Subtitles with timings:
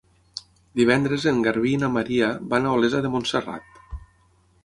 [0.79, 3.79] Divendres en Garbí i na Maria van a Olesa de Montserrat.